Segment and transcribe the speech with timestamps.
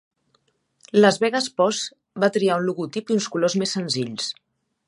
[1.03, 4.35] Las Vegas Posse va triar un logotip i uns colors més senzills.